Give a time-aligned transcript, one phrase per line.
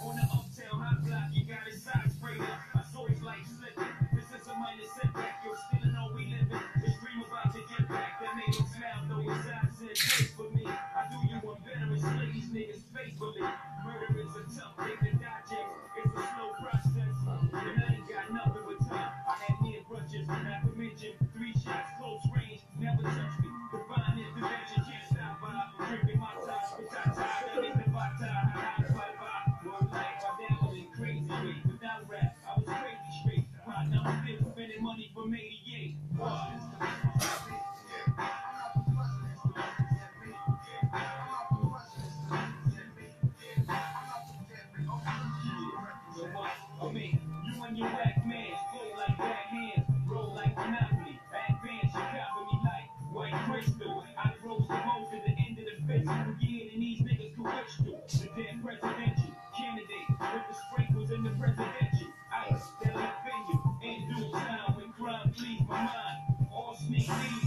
[0.00, 2.77] On the uptown hot block, you got his socks sprayed up.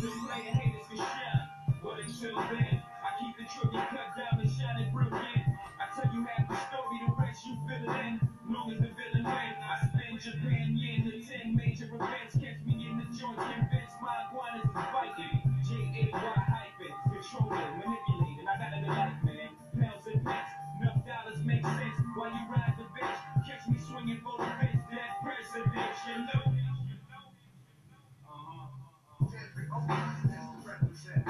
[0.02, 4.11] What I keep the trigger cut
[31.04, 31.28] Thank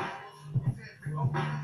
[1.05, 1.60] you.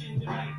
[0.00, 0.54] Ginger,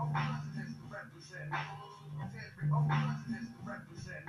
[0.00, 1.50] Every old president to represent.
[2.22, 4.24] Every old president to represent.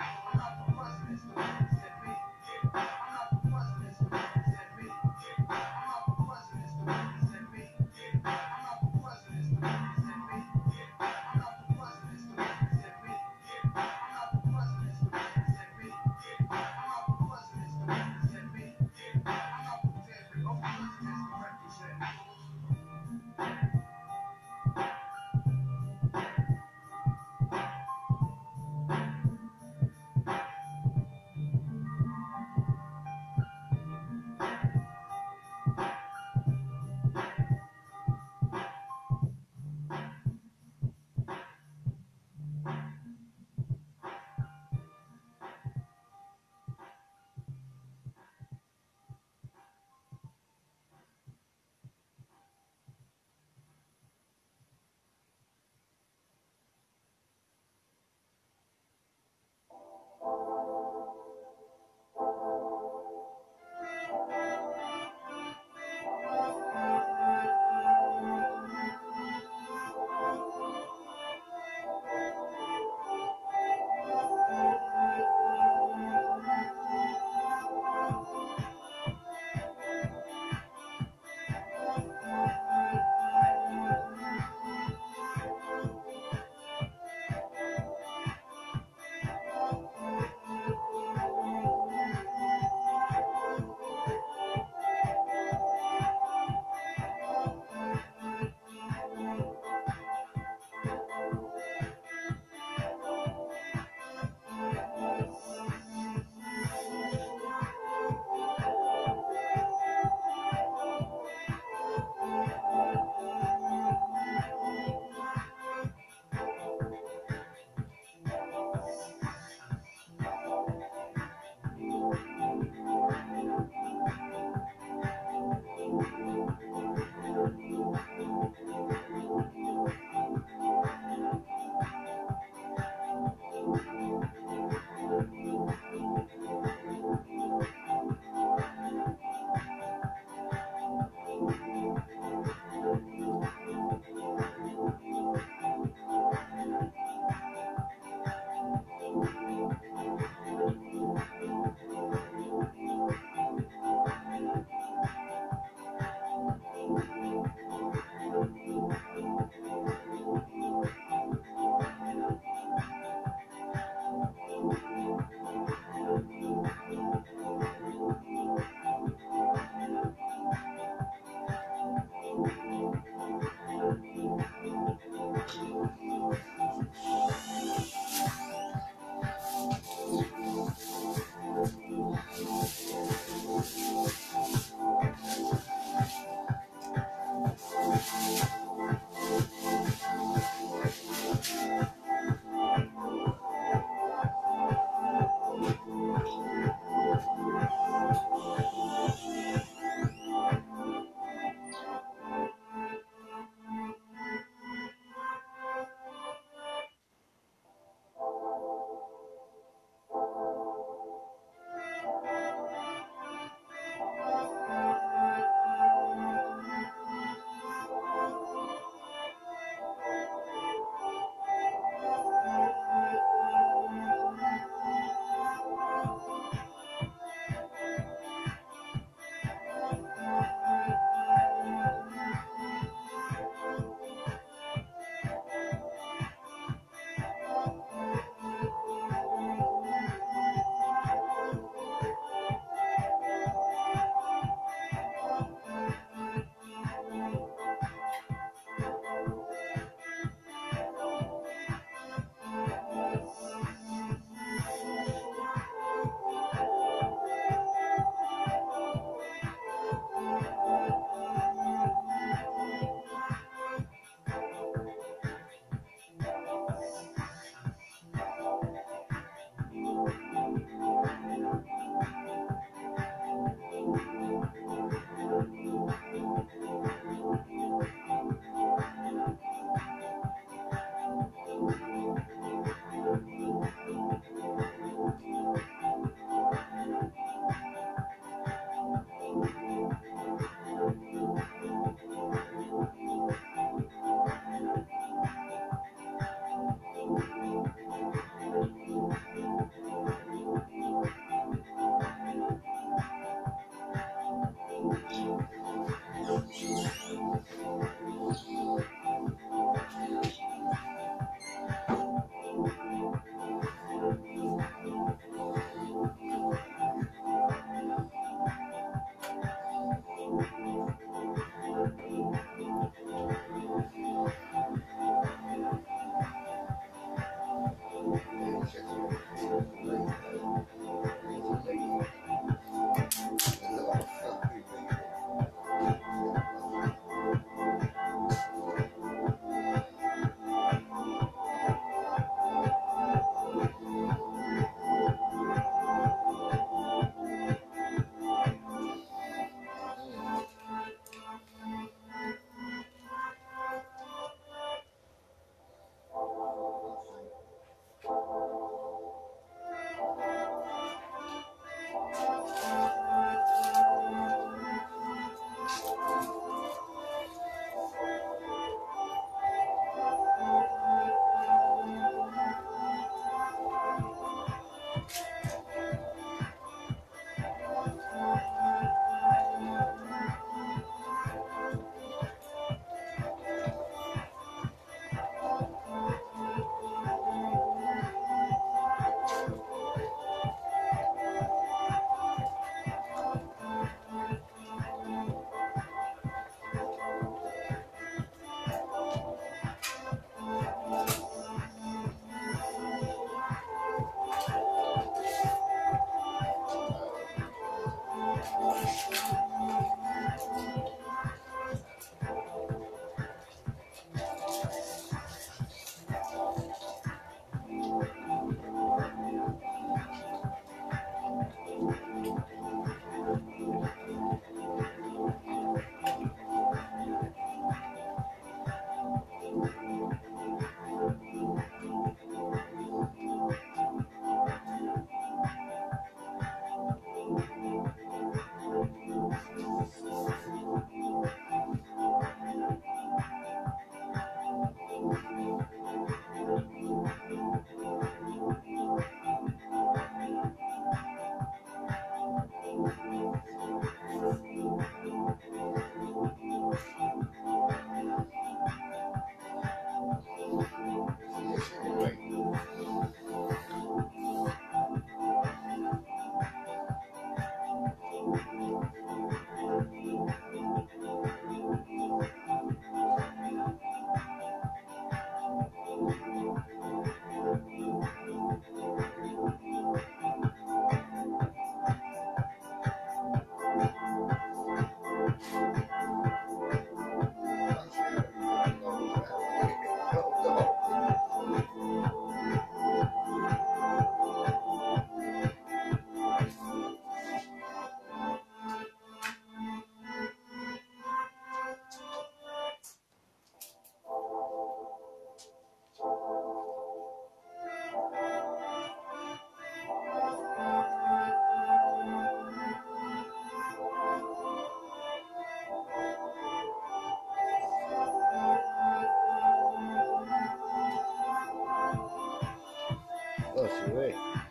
[523.79, 524.50] That's.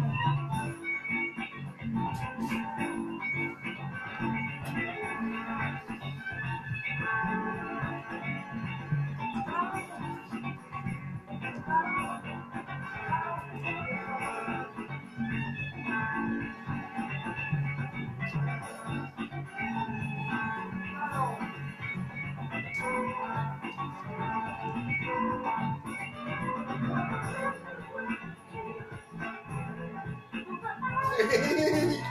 [31.23, 32.01] oh.